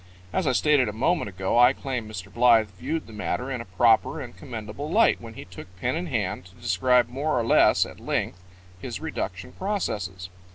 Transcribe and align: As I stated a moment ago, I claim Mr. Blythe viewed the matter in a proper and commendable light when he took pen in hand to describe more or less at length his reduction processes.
As 0.33 0.47
I 0.47 0.51
stated 0.53 0.89
a 0.89 0.93
moment 0.93 1.29
ago, 1.29 1.59
I 1.59 1.73
claim 1.73 2.09
Mr. 2.09 2.33
Blythe 2.33 2.69
viewed 2.71 3.05
the 3.05 3.13
matter 3.13 3.51
in 3.51 3.61
a 3.61 3.65
proper 3.65 4.19
and 4.19 4.35
commendable 4.35 4.89
light 4.89 5.21
when 5.21 5.35
he 5.35 5.45
took 5.45 5.67
pen 5.79 5.95
in 5.95 6.07
hand 6.07 6.45
to 6.45 6.55
describe 6.55 7.07
more 7.07 7.39
or 7.39 7.45
less 7.45 7.85
at 7.85 7.99
length 7.99 8.41
his 8.81 8.99
reduction 8.99 9.51
processes. 9.51 10.31